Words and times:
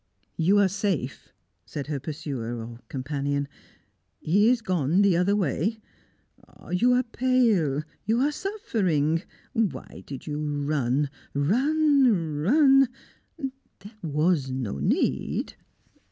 "You 0.37 0.57
are 0.57 0.67
safe," 0.67 1.31
said 1.63 1.85
her 1.85 1.99
pursuer, 1.99 2.57
or 2.59 2.79
companion. 2.89 3.47
"He 4.19 4.49
is 4.49 4.63
gone 4.63 5.03
the 5.03 5.15
other 5.15 5.35
way. 5.35 5.79
Ah! 6.47 6.69
you 6.69 6.93
are 6.93 7.03
pale! 7.03 7.83
You 8.05 8.19
are 8.21 8.31
suffering! 8.31 9.21
Why 9.53 10.01
did 10.07 10.25
you 10.25 10.39
run 10.39 11.11
run 11.35 12.33
run? 12.33 12.87
There 13.37 13.99
was 14.01 14.49
no 14.49 14.79
need." 14.79 15.53